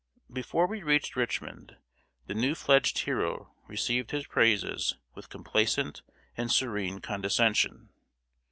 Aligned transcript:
Before 0.33 0.65
we 0.65 0.81
reached 0.81 1.15
Richmond, 1.15 1.77
the 2.25 2.33
new 2.33 2.55
fledged 2.55 2.97
hero 2.97 3.53
received 3.67 4.09
his 4.09 4.25
praises 4.25 4.97
with 5.13 5.29
complacent 5.29 6.01
and 6.35 6.51
serene 6.51 7.01
condescension. 7.01 7.89